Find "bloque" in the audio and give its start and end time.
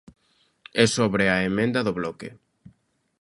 1.99-2.29